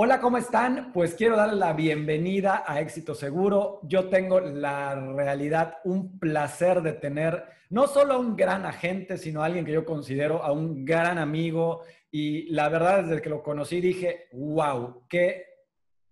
[0.00, 0.92] Hola, ¿cómo están?
[0.92, 3.80] Pues quiero darle la bienvenida a Éxito Seguro.
[3.82, 9.46] Yo tengo la realidad, un placer de tener no solo un gran agente, sino a
[9.46, 11.82] alguien que yo considero a un gran amigo.
[12.12, 15.46] Y la verdad, desde que lo conocí dije, wow, qué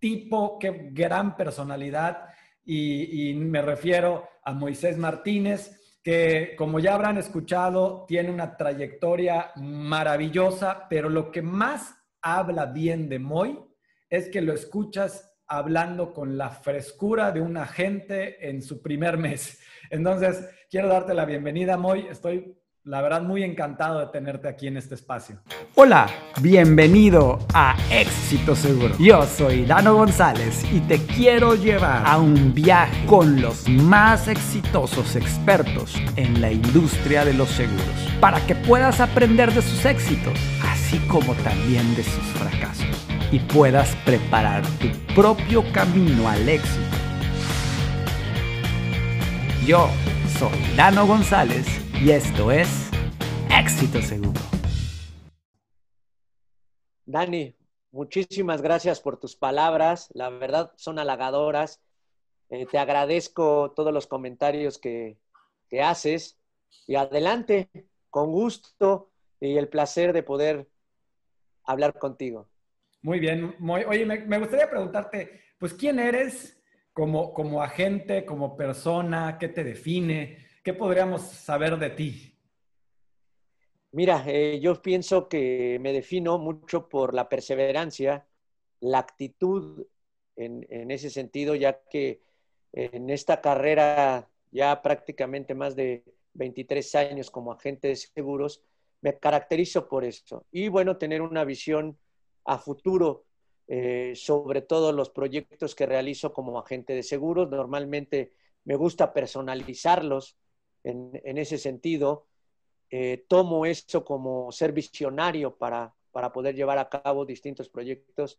[0.00, 2.24] tipo, qué gran personalidad.
[2.64, 9.52] Y, y me refiero a Moisés Martínez, que como ya habrán escuchado, tiene una trayectoria
[9.54, 13.65] maravillosa, pero lo que más habla bien de Moy
[14.09, 19.60] es que lo escuchas hablando con la frescura de un agente en su primer mes.
[19.91, 22.06] Entonces, quiero darte la bienvenida, Moy.
[22.11, 25.41] Estoy, la verdad, muy encantado de tenerte aquí en este espacio.
[25.74, 26.09] Hola,
[26.41, 28.95] bienvenido a Éxito Seguro.
[28.98, 35.14] Yo soy Dano González y te quiero llevar a un viaje con los más exitosos
[35.14, 37.84] expertos en la industria de los seguros
[38.20, 42.85] para que puedas aprender de sus éxitos, así como también de sus fracasos
[43.32, 46.96] y puedas preparar tu propio camino al éxito.
[49.66, 49.88] Yo
[50.38, 51.66] soy Dano González
[52.00, 52.91] y esto es
[53.50, 54.41] Éxito Seguro.
[57.05, 57.55] Dani,
[57.91, 60.08] muchísimas gracias por tus palabras.
[60.12, 61.80] La verdad son halagadoras.
[62.48, 65.18] Eh, te agradezco todos los comentarios que,
[65.68, 66.38] que haces.
[66.86, 67.68] Y adelante,
[68.11, 70.68] con gusto y el placer de poder
[71.64, 72.48] hablar contigo.
[73.06, 73.54] Muy bien.
[73.60, 76.60] oye, me, gustaría preguntarte, pues, ¿quién eres
[76.92, 79.38] como, como agente, como persona?
[79.38, 80.38] ¿Qué te define?
[80.64, 82.34] ¿Qué podríamos saber de ti?
[83.92, 88.27] Mira, eh, yo pienso que me defino mucho por la perseverancia,
[88.80, 89.86] la actitud
[90.34, 92.22] en, en, ese sentido, ya que
[92.72, 96.02] en esta carrera ya prácticamente más de
[96.34, 98.64] 23 años como agente de seguros,
[99.00, 100.44] me caracterizo por eso.
[100.50, 101.96] Y bueno, tener una visión
[102.47, 103.27] a futuro
[103.69, 107.50] eh, sobre todo los proyectos que realizo como agente de seguros.
[107.50, 108.33] Normalmente
[108.64, 110.36] me gusta personalizarlos
[110.84, 112.29] en, ese sentido.
[112.90, 118.39] Eh, tomo eso como ser visionario para, para poder llevar a cabo distintos proyectos,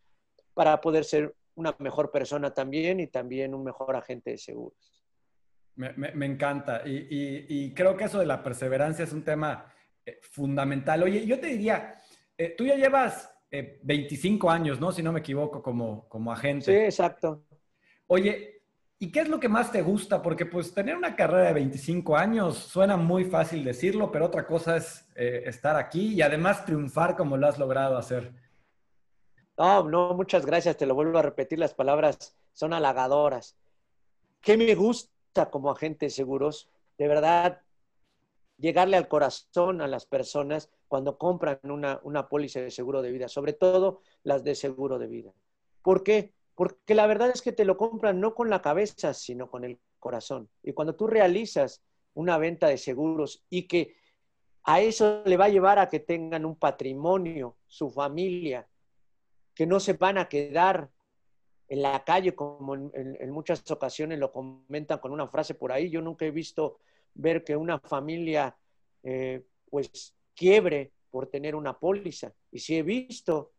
[0.53, 5.03] para poder ser una mejor persona también y también un mejor agente de seguros.
[5.75, 9.71] Me, encanta y, creo que eso de la perseverancia es un tema
[10.05, 11.03] eh, fundamental.
[11.03, 11.95] Oye, yo te diría,
[12.57, 14.91] tú ya llevas 25 eh, años, ¿no?
[14.91, 16.65] Si no me equivoco, como, como agente.
[16.65, 17.43] Sí, exacto.
[18.07, 18.61] Oye,
[18.99, 20.21] ¿y qué es lo que más te gusta?
[20.21, 24.77] Porque pues tener una carrera de 25 años suena muy fácil decirlo, pero otra cosa
[24.77, 28.33] es eh, estar aquí y además triunfar como lo has logrado hacer.
[29.57, 30.77] No, no, muchas gracias.
[30.77, 33.57] Te lo vuelvo a repetir, las palabras son halagadoras.
[34.41, 36.69] ¿Qué me gusta como agente de seguros?
[36.97, 37.61] De verdad,
[38.57, 43.27] llegarle al corazón a las personas cuando compran una, una póliza de seguro de vida,
[43.27, 45.33] sobre todo las de seguro de vida.
[45.81, 46.33] ¿Por qué?
[46.55, 49.79] Porque la verdad es que te lo compran no con la cabeza, sino con el
[49.99, 50.49] corazón.
[50.63, 53.95] Y cuando tú realizas una venta de seguros y que
[54.63, 58.67] a eso le va a llevar a que tengan un patrimonio, su familia,
[59.53, 60.89] que no se van a quedar
[61.69, 65.89] en la calle, como en, en, muchas ocasiones lo comentan con una frase por ahí.
[65.89, 66.79] Yo nunca he visto
[67.17, 68.55] ver que una familia
[69.03, 72.33] eh, pues quiebre por tener una póliza.
[72.51, 73.53] Y si he visto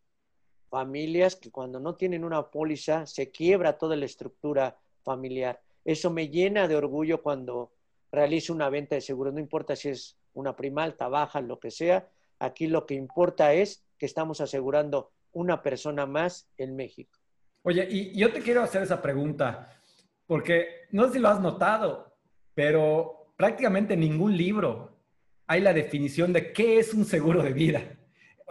[0.69, 5.61] familias que cuando no tienen una póliza se quiebra toda la estructura familiar.
[5.85, 7.73] Eso me llena de orgullo cuando
[8.13, 9.33] realizo una venta de seguros.
[9.33, 12.09] No importa si es una prima alta, baja, lo que sea.
[12.39, 17.19] Aquí lo que importa es que estamos asegurando una persona más en México.
[17.63, 19.83] Oye, y yo te quiero hacer esa pregunta,
[20.27, 22.17] porque no sé si lo has notado,
[22.55, 24.99] pero prácticamente ningún libro
[25.47, 27.81] hay la definición de qué es un seguro de vida.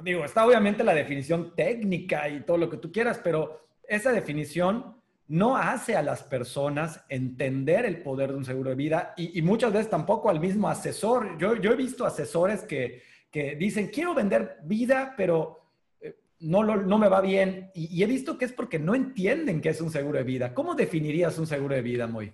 [0.01, 4.95] Digo, está obviamente la definición técnica y todo lo que tú quieras, pero esa definición
[5.27, 9.73] no hace a las personas entender el poder de un seguro de vida y, muchas
[9.73, 11.37] veces tampoco al mismo asesor.
[11.37, 15.65] Yo, he visto asesores que, que, dicen, quiero vender vida, pero
[15.99, 17.71] eh, no, no me va bien.
[17.73, 20.53] Y, y, he visto que es porque no entienden qué es un seguro de vida.
[20.53, 22.31] ¿Cómo definirías un seguro de vida, Moy?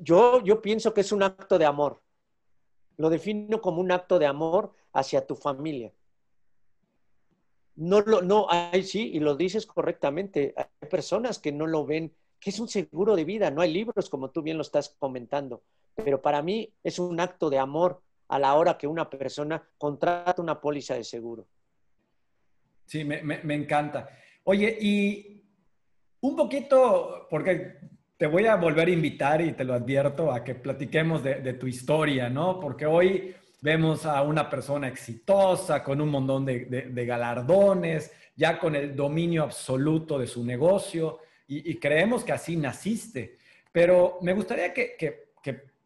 [0.00, 2.00] Yo, yo pienso que es un acto de amor.
[2.96, 5.92] Lo defino como un acto de amor hacia tu familia.
[7.76, 10.54] No lo, no, hay sí, y lo dices correctamente.
[10.56, 13.50] Hay personas que no lo ven, que es un seguro de vida.
[13.50, 15.62] No hay libros, como tú bien lo estás comentando.
[15.94, 20.42] Pero para mí es un acto de amor a la hora que una persona contrata
[20.42, 21.46] una póliza de seguro.
[22.84, 24.10] Sí, me, me encanta.
[24.44, 25.42] Oye, y
[26.20, 27.78] un poquito, porque
[28.20, 31.66] te voy a volver a invitar y te lo advierto a que platiquemos de, tu
[31.66, 32.60] historia, ¿no?
[32.60, 38.94] Porque hoy vemos a una persona exitosa con un montón de, galardones, ya con el
[38.94, 43.38] dominio absoluto de su negocio y, creemos que así naciste.
[43.72, 45.32] Pero me gustaría que,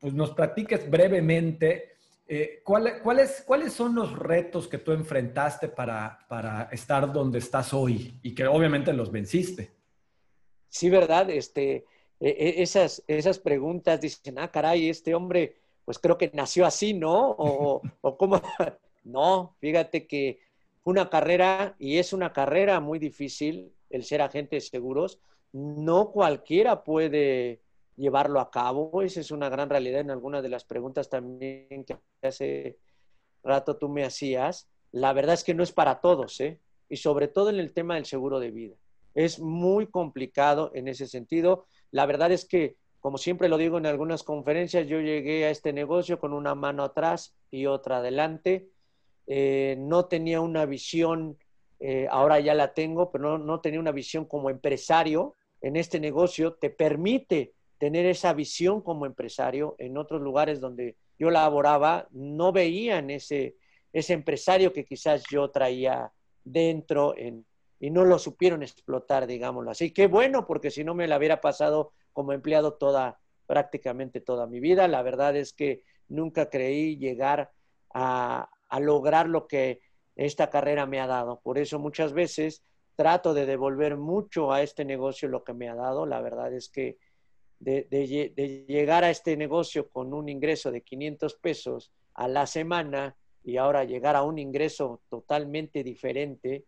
[0.00, 6.68] pues, nos platiques brevemente eh, ¿cuáles, ¿cuáles son los retos que tú enfrentaste para, para
[6.72, 9.70] estar donde estás hoy y que obviamente los venciste.
[10.68, 11.30] Sí, ¿verdad?
[11.30, 11.84] Este,
[12.20, 16.94] e, e, esas, esas preguntas dicen, ah, caray, este hombre, pues creo que nació así,
[16.94, 17.30] ¿no?
[17.30, 18.40] O, o cómo.
[19.04, 20.40] No, fíjate que
[20.82, 25.20] una carrera y es una carrera muy difícil el ser agente de seguros.
[25.52, 27.60] No cualquiera puede
[27.96, 29.02] llevarlo a cabo.
[29.02, 32.78] Esa es una gran realidad en algunas de las preguntas también que hace
[33.42, 34.68] rato tú me hacías.
[34.92, 36.60] La verdad es que no es para todos, ¿eh?
[36.88, 38.76] Y sobre todo en el tema del seguro de vida.
[39.14, 41.66] Es muy complicado en ese sentido.
[41.94, 45.72] La verdad es que, como siempre lo digo en algunas conferencias, yo llegué a este
[45.72, 48.66] negocio con una mano atrás y otra adelante.
[49.28, 51.38] Eh, no tenía una visión,
[51.78, 56.00] eh, ahora ya la tengo, pero no, no tenía una visión como empresario en este
[56.00, 56.54] negocio.
[56.54, 59.76] Te permite tener esa visión como empresario.
[59.78, 63.54] En otros lugares donde yo laboraba, no veían ese,
[63.92, 66.10] ese empresario que quizás yo traía
[66.42, 67.14] dentro
[67.84, 69.90] y no lo supieron explotar, digámoslo así.
[69.90, 74.58] Qué bueno, porque si no me la hubiera pasado como empleado toda, prácticamente toda mi
[74.58, 74.88] vida.
[74.88, 77.52] La verdad es que nunca creí llegar
[77.92, 79.82] a, a lograr lo que
[80.16, 81.40] esta carrera me ha dado.
[81.42, 82.64] Por eso muchas veces
[82.96, 86.06] trato de devolver mucho a este negocio lo que me ha dado.
[86.06, 86.96] La verdad es que
[87.58, 93.58] de, llegar a este negocio con un ingreso de 500 pesos a la semana y
[93.58, 96.64] ahora llegar a un ingreso totalmente diferente,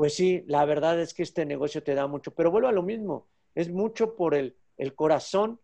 [0.00, 2.82] pues sí, la verdad es que este negocio te da mucho, pero vuelvo a lo
[2.82, 5.60] mismo, es mucho por el, el corazón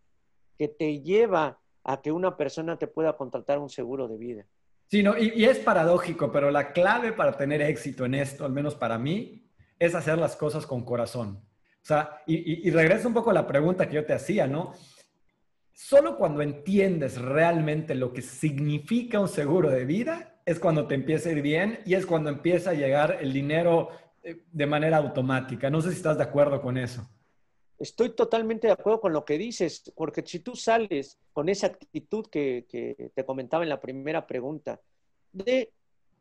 [0.59, 4.47] que te lleva a que una persona te pueda contratar un seguro de vida.
[4.89, 8.75] Sí, no, y, es paradójico, pero la clave para tener éxito en esto, al menos
[8.75, 9.49] para mí,
[9.79, 11.43] es hacer las cosas con corazón.
[11.83, 14.75] O sea, y, y, regreso un poco a la pregunta que yo te hacía, ¿no?
[15.73, 21.31] Solo cuando entiendes realmente lo que significa un seguro de vida es cuando te empieza
[21.31, 23.89] a ir bien y es cuando empieza a llegar el dinero
[24.53, 25.71] de manera automática.
[25.71, 27.09] No sé si estás de acuerdo con eso.
[27.79, 32.27] Estoy totalmente de acuerdo con lo que dices, porque si tú sales con esa actitud
[32.27, 32.67] que,
[33.15, 34.81] te comentaba en la primera pregunta,
[35.33, 35.73] de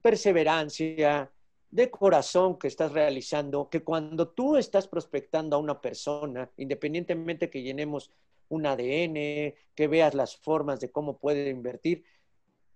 [0.02, 1.32] perseverancia,
[1.72, 7.64] de corazón que estás realizando, que cuando tú estás prospectando a una persona, independientemente que
[7.64, 8.12] llenemos
[8.50, 12.04] un ADN, que veas las formas de cómo puede invertir,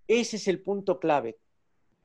[0.08, 1.38] ese es el punto clave.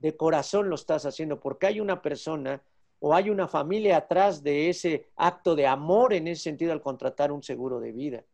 [0.00, 2.62] De corazón lo estás haciendo porque hay una persona
[3.06, 7.30] o hay una familia atrás de ese acto de amor en ese sentido al contratar
[7.32, 8.24] un seguro de vida.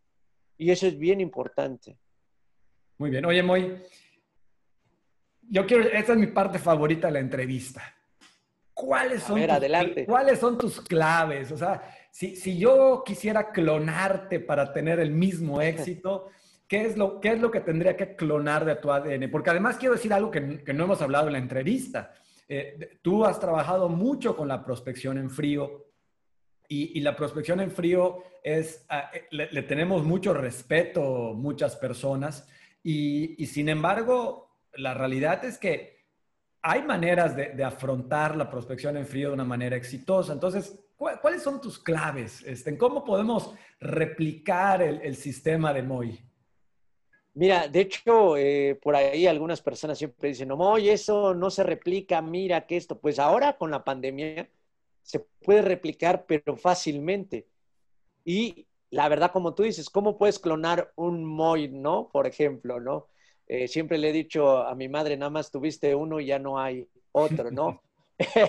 [0.56, 1.99] Y eso es bien importante.
[2.96, 3.25] Muy bien.
[3.25, 3.82] Oye, Moy,
[5.43, 7.82] yo quiero, esta es mi parte favorita de la entrevista
[8.72, 11.50] ¿cuáles son, tus, ¿cuáles son tus claves?
[11.50, 11.82] O sea,
[12.12, 16.28] si, si, yo quisiera clonarte para tener el mismo éxito,
[16.69, 19.31] ¿qué es, lo, ¿qué es lo que tendría que clonar de tu ADN?
[19.32, 22.14] Porque además quiero decir algo que, que no hemos hablado en la entrevista.
[22.52, 25.87] Eh, tú has trabajado mucho con la prospección en frío
[26.67, 32.49] y, la prospección en frío es, ah, eh, le, tenemos mucho respeto muchas personas
[32.82, 36.00] y, y sin embargo, la realidad es que
[36.62, 40.32] hay maneras de, afrontar la prospección en frío de una manera exitosa.
[40.32, 42.43] Entonces, ¿cuáles son tus claves?
[42.43, 46.20] Este, ¿Cómo podemos replicar el, sistema de MOI?
[47.41, 51.63] Mira, de hecho, eh, por ahí algunas personas siempre dicen, no, Moy, eso no se
[51.63, 52.99] replica, mira que esto.
[52.99, 54.47] Pues ahora con la pandemia
[55.01, 57.47] se puede replicar, pero fácilmente.
[58.27, 62.11] Y la verdad, como tú dices, ¿cómo puedes clonar un Moy, no?
[62.13, 63.06] Por ejemplo, ¿no?
[63.47, 66.59] Eh, siempre le he dicho a mi madre, nada más tuviste uno y ya no
[66.59, 67.81] hay otro, ¿no?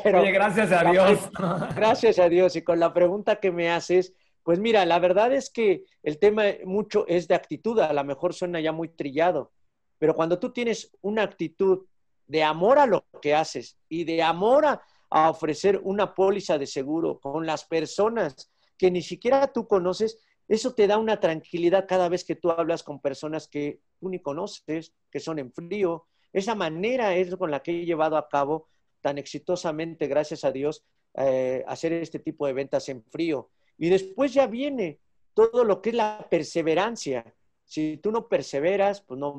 [0.04, 1.30] Pero, Oye, gracias a Dios.
[1.78, 2.58] Gracias a Dios.
[2.58, 6.44] Y con la pregunta que me haces, pues mira, la verdad es que el tema
[6.66, 9.52] mucho es de actitud, a lo mejor suena ya muy trillado,
[9.98, 11.86] pero cuando tú tienes una actitud
[12.26, 14.82] de amor a lo que haces y de amor a,
[15.30, 20.18] ofrecer una póliza de seguro con las personas que ni siquiera tú conoces,
[20.48, 24.20] eso te da una tranquilidad cada vez que tú hablas con personas que tú ni
[24.20, 26.06] conoces, que son en frío.
[26.32, 28.70] Esa manera es con la que he llevado a cabo
[29.02, 33.50] tan exitosamente, gracias a Dios, eh, hacer este tipo de ventas en frío.
[33.82, 35.00] Y después ya viene
[35.34, 37.26] todo lo que es la perseverancia.
[37.66, 39.36] Si tú no perseveras, pues no,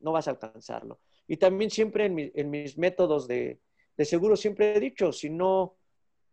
[0.00, 1.00] no vas a alcanzarlo.
[1.26, 3.58] Y también siempre en, mis métodos de,
[3.96, 5.78] de seguro siempre he dicho, si no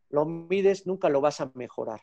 [0.10, 2.02] lo mides, nunca lo vas a mejorar.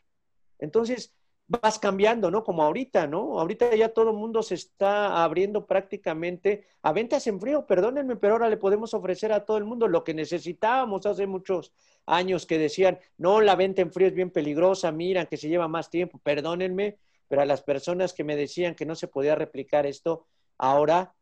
[0.57, 1.13] Entonces,
[1.59, 2.43] vas cambiando, ¿no?
[2.45, 3.37] Como ahorita, ¿no?
[3.37, 8.33] Ahorita ya todo el mundo se está abriendo prácticamente a ventas en frío, perdónenme, pero
[8.33, 11.73] ahora le podemos ofrecer a todo el mundo lo que necesitábamos hace muchos
[12.05, 15.67] años que decían, no, la venta en frío es bien peligrosa, miran que se lleva
[15.67, 19.85] más tiempo, perdónenme, pero a las personas que me decían que no se podía replicar
[19.85, 20.27] esto,
[20.57, 21.13] ahora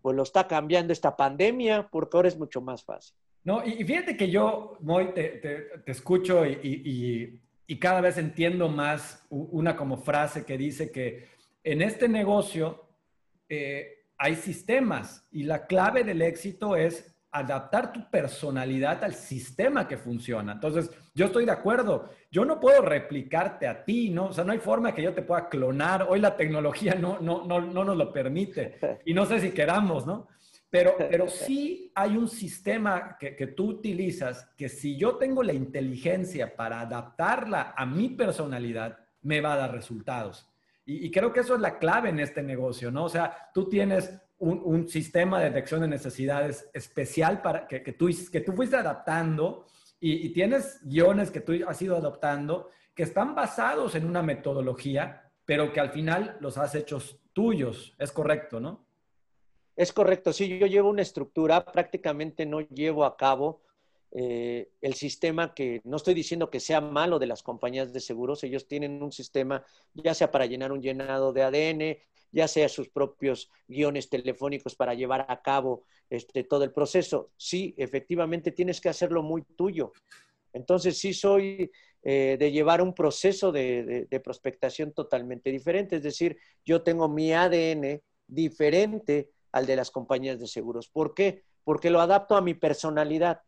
[0.00, 3.14] pues lo está cambiando esta pandemia, porque ahora es mucho más fácil.
[3.44, 7.40] No, y fíjate que yo, Moy, te, escucho y,
[7.78, 11.28] cada vez entiendo más una como frase que dice que
[11.64, 12.88] en este negocio
[13.48, 19.98] eh, hay sistemas y la clave del éxito es adaptar tu personalidad al sistema que
[19.98, 20.52] funciona.
[20.52, 22.10] Entonces, yo estoy de acuerdo.
[22.30, 24.26] Yo no puedo replicarte a ti, ¿no?
[24.26, 26.06] O sea, no hay forma que yo te pueda clonar.
[26.08, 28.78] Hoy la tecnología no, no, no, no nos lo permite.
[29.04, 30.28] Y no sé si queramos, ¿no?
[30.70, 35.52] Pero, pero sí hay un sistema que, que, tú utilizas que si yo tengo la
[35.52, 40.48] inteligencia para adaptarla a mi personalidad, me va a dar resultados.
[40.88, 43.04] Y, creo que eso es la clave en este negocio, ¿no?
[43.04, 47.92] O sea, tú tienes un, un sistema de detección de necesidades especial para que, que,
[47.92, 49.66] tú, que tú fuiste adaptando
[49.98, 55.30] y, y tienes guiones que tú has ido adoptando que están basados en una metodología,
[55.44, 56.98] pero que al final los has hecho
[57.32, 57.94] tuyos.
[57.98, 58.85] Es correcto, ¿no?
[59.76, 63.60] Es correcto, sí, yo llevo una estructura, prácticamente no llevo a cabo
[64.10, 68.42] eh, el sistema que, no estoy diciendo que sea malo de las compañías de seguros,
[68.42, 71.98] ellos tienen un sistema ya sea para llenar un llenado de ADN,
[72.32, 77.32] ya sea sus propios guiones telefónicos para llevar a cabo este, todo el proceso.
[77.36, 79.92] Sí, efectivamente tienes que hacerlo muy tuyo.
[80.54, 81.70] Entonces sí soy
[82.02, 88.00] eh, de llevar un proceso de prospectación totalmente diferente, es decir, yo tengo mi ADN
[88.26, 90.90] diferente al de las compañías de seguros.
[90.90, 91.44] ¿Por qué?
[91.64, 93.40] Porque lo adapto a mi personalidad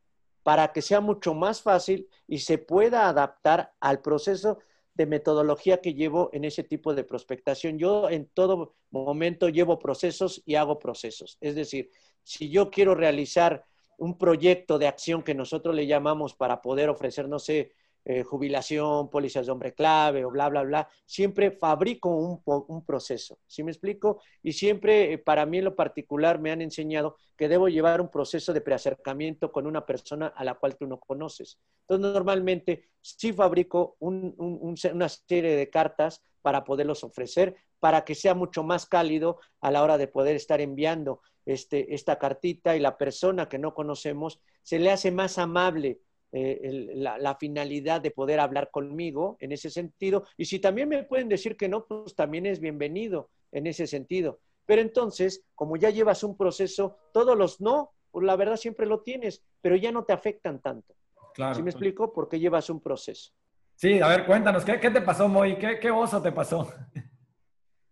[0.43, 4.59] para que sea mucho más fácil y se pueda adaptar al proceso
[4.95, 7.79] de metodología que llevo en ese tipo de prospectación.
[7.79, 11.37] Yo en todo momento llevo procesos y hago procesos.
[11.43, 11.91] Es decir,
[12.23, 13.67] si yo quiero realizar
[13.99, 17.73] un proyecto de acción que nosotros le llamamos para poder ofrecer, no sé,
[18.05, 23.39] eh, jubilación, pólizas de hombre clave o bla, bla, bla, siempre fabrico un, proceso.
[23.47, 24.23] ¿Sí me explico?
[24.43, 28.11] Y siempre, eh, para mí en lo particular, me han enseñado que debo llevar un
[28.11, 31.59] proceso de preacercamiento con una persona a la cual tú no conoces.
[31.83, 38.63] Entonces, normalmente sí fabrico una serie de cartas para poderlos ofrecer, para que sea mucho
[38.63, 43.49] más cálido a la hora de poder estar enviando este, esta cartita y la persona
[43.49, 46.01] que no conocemos se le hace más amable
[46.33, 50.25] eh, la, finalidad de poder hablar conmigo en ese sentido.
[50.37, 54.41] Y si también me pueden decir que no, pues también es bienvenido en ese sentido.
[54.67, 59.01] Pero entonces, como ya llevas un proceso, todos los no, pues la verdad siempre lo
[59.01, 60.95] tienes, pero ya no te afectan tanto.
[61.35, 61.55] Claro.
[61.55, 62.13] ¿Sí me explico?
[62.13, 63.33] Porque llevas un proceso.
[63.75, 65.57] Sí, a ver, cuéntanos, ¿qué, te pasó, Moy?
[65.57, 66.71] ¿Qué, ¿Qué oso te pasó?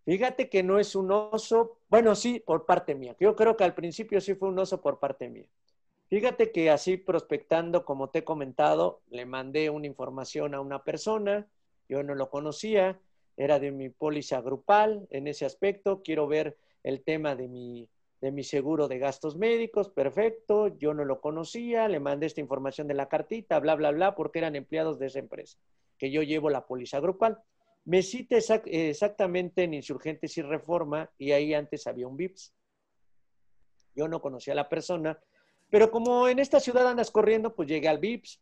[0.04, 3.16] Fíjate que no es un oso, bueno, sí, por parte mía.
[3.18, 5.48] Yo creo que al principio sí fue un oso por parte mía.
[6.08, 11.48] Fíjate que así prospectando, como te he comentado, le mandé una información a una persona,
[11.88, 13.00] yo no lo conocía,
[13.36, 17.88] era de mi póliza grupal en ese aspecto, quiero ver el tema de mi,
[18.20, 22.86] de mi seguro de gastos médicos, perfecto, yo no lo conocía, le mandé esta información
[22.86, 25.58] de la cartita, bla, bla, bla, porque eran empleados de esa empresa,
[25.98, 27.38] que yo llevo la póliza grupal.
[27.84, 32.52] Me cita exactamente en Insurgentes y Reforma y ahí antes había un VIPS.
[33.94, 35.18] Yo no conocía a la persona,
[35.70, 38.38] pero como en esta ciudad andas corriendo, pues llegué al VIPS,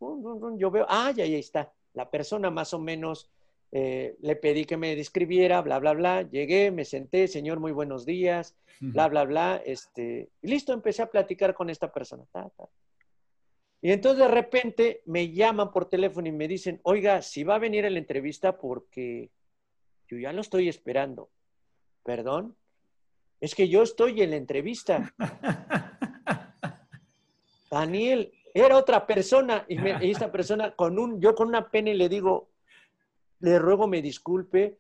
[0.57, 1.73] yo veo, ah, ya ahí está.
[1.95, 3.31] La persona más o menos
[3.73, 6.23] eh, le pedí que me describiera, bla, bla, bla.
[6.23, 9.63] Llegué, me senté, señor, muy buenos días, bla, bla, bla.
[9.65, 12.25] Este, y listo, empecé a platicar con esta persona.
[13.81, 17.59] Y entonces de repente me llaman por teléfono y me dicen, oiga, si va a
[17.59, 19.31] venir a la entrevista porque
[20.09, 21.31] yo ya lo estoy esperando.
[22.03, 22.57] Perdón,
[23.41, 25.15] es que yo estoy en la entrevista.
[27.75, 29.65] Daniel, era otra persona.
[29.69, 29.77] Y,
[30.09, 32.51] esta persona, con un, yo con una pena y le digo,
[33.41, 34.79] le ruego me disculpe,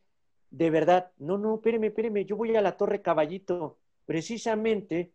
[0.51, 3.79] de verdad, no, no, espéreme, espéreme, yo voy a la Torre Caballito.
[4.07, 5.13] Precisamente,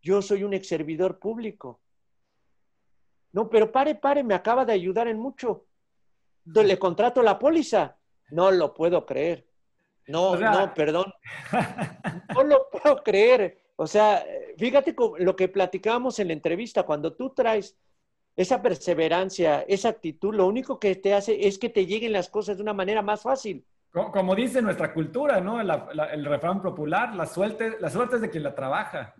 [0.00, 1.80] yo soy un ex servidor público.
[3.32, 5.66] No, pero pare, pare, me acaba de ayudar en mucho.
[6.44, 7.96] Le contrato la póliza.
[8.30, 9.46] No lo puedo creer.
[10.06, 11.12] No, no, perdón.
[12.34, 13.67] No lo puedo creer.
[13.80, 17.76] O sea, fíjate lo que platicábamos en la entrevista, cuando tú traes
[18.34, 22.56] esa perseverancia, esa actitud, lo único que te hace es que te lleguen las cosas
[22.56, 23.64] de una manera más fácil.
[23.92, 25.60] Como, dice nuestra cultura, ¿no?
[25.60, 29.14] el refrán popular, la suerte, la suerte es de quien la trabaja.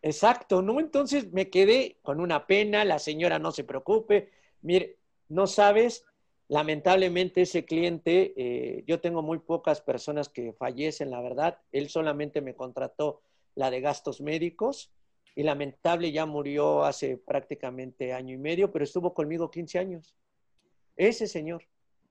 [0.00, 0.80] Exacto, ¿no?
[0.80, 4.30] Entonces me quedé con una pena, la señora no se preocupe,
[4.62, 4.96] mire,
[5.28, 6.06] no sabes
[6.48, 11.58] lamentablemente ese cliente, eh, yo tengo muy pocas personas que fallecen, la verdad.
[11.70, 13.20] Él solamente me contrató
[13.54, 14.92] la de gastos médicos
[15.34, 20.14] y lamentable ya murió hace prácticamente año y medio, pero estuvo conmigo 15 años.
[20.96, 21.66] Ese señor.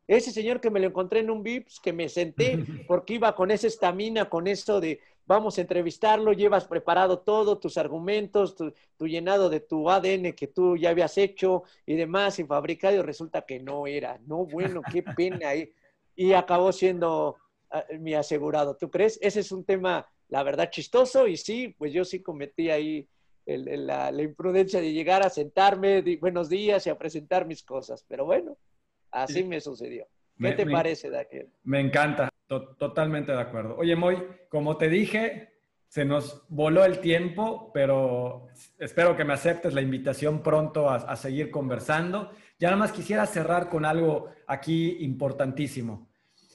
[0.07, 3.51] Ese señor que me lo encontré en un VIPS, que me senté porque iba con
[3.51, 8.73] esa estamina, con eso de vamos a entrevistarlo, llevas preparado todo, tus argumentos, tu,
[9.07, 13.43] llenado de tu ADN que tú ya habías hecho y demás y fabricado, y resulta
[13.43, 14.19] que no era.
[14.25, 15.71] No, bueno, qué pena ahí.
[16.15, 17.37] Y acabó siendo
[17.69, 18.75] ah, mi asegurado.
[18.75, 19.19] ¿Tú crees?
[19.21, 23.07] Ese es un tema, la verdad, chistoso y sí, pues yo sí cometí ahí
[23.45, 28.05] la, imprudencia de llegar a sentarme, buenos días y a presentar mis cosas.
[28.07, 28.57] Pero bueno,
[29.11, 30.07] Así me sucedió.
[30.39, 31.49] ¿Qué te parece, Daniel?
[31.63, 33.75] Me encanta, totalmente de acuerdo.
[33.77, 39.73] Oye, Moy, como te dije, se nos voló el tiempo, pero espero que me aceptes
[39.73, 42.31] la invitación pronto a, seguir conversando.
[42.57, 46.07] Ya nada más quisiera cerrar con algo aquí importantísimo.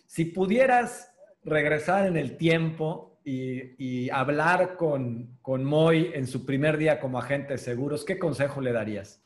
[0.07, 1.12] Si pudieras
[1.45, 7.54] regresar en el tiempo y, hablar con, con Moy en su primer día como agente
[7.54, 9.23] de seguros, ¿qué consejo le darías?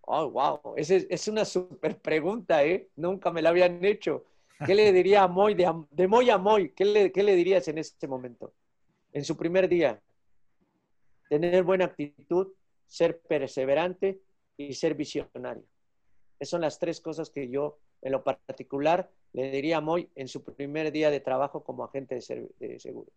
[0.00, 2.88] Oh, wow, es, es una super pregunta, ¿eh?
[2.96, 4.24] Nunca me la habían hecho.
[4.64, 6.70] ¿Qué le diría a Moy, de, de Moy a Moy?
[6.70, 8.52] ¿Qué le, ¿Qué le dirías en este momento?
[9.12, 10.00] En su primer día.
[11.28, 12.48] Tener buena actitud,
[12.86, 14.18] ser perseverante
[14.56, 15.62] y ser visionario.
[16.40, 20.28] Esas son las tres cosas que yo, en lo particular, le diría a Moy en
[20.28, 23.12] su primer día de trabajo como agente de, seguros.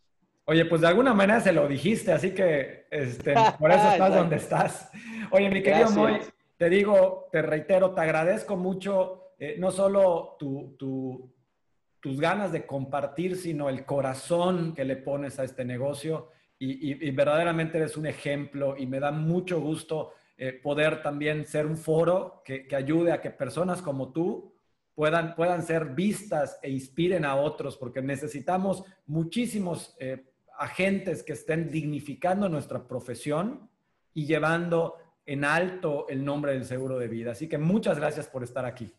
[0.45, 4.35] Oye, pues de alguna manera se lo dijiste, así que este, por eso estás donde
[4.35, 4.91] estás.
[5.31, 6.19] Oye, mi querido Moy,
[6.57, 13.69] te digo, te reitero, te agradezco mucho eh, no solo tus ganas de compartir, sino
[13.69, 16.29] el corazón que le pones a este negocio.
[16.59, 21.75] Y, verdaderamente eres un ejemplo y me da mucho gusto eh, poder también ser un
[21.75, 24.50] foro que, ayude a que personas como tú
[24.95, 30.25] puedan, puedan ser vistas e inspiren a otros, porque necesitamos muchísimos eh,
[30.57, 33.69] agentes que estén dignificando nuestra profesión
[34.13, 34.95] y llevando
[35.25, 37.31] en alto el nombre del seguro de vida.
[37.31, 38.93] Así que muchas gracias por estar aquí.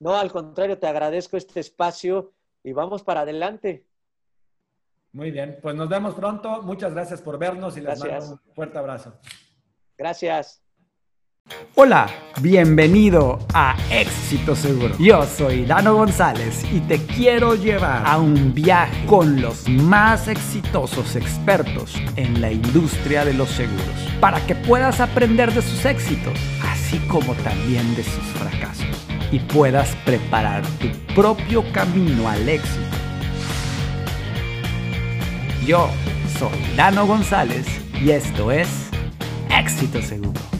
[0.00, 2.32] No, al contrario, te agradezco este espacio
[2.62, 3.86] y vamos para adelante.
[5.12, 6.62] Muy bien, pues nos vemos pronto.
[6.62, 9.18] Muchas gracias por vernos y les mando un fuerte abrazo.
[9.96, 10.63] Gracias.
[11.74, 12.08] Hola,
[12.40, 14.96] bienvenido a Éxito Seguro.
[14.98, 21.16] Yo soy Dano González y te quiero llevar a un viaje con los más exitosos
[21.16, 23.84] expertos en la industria de los seguros
[24.20, 28.86] para que puedas aprender de sus éxitos, así como también de sus fracasos
[29.30, 32.96] y puedas preparar tu propio camino al éxito.
[35.66, 35.90] Yo
[36.38, 37.66] soy Dano González
[38.00, 38.68] y esto es
[39.50, 40.53] Éxito Seguro.